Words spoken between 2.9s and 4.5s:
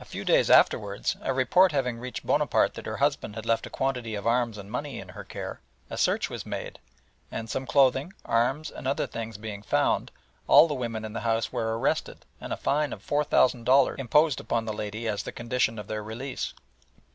husband had left a quantity of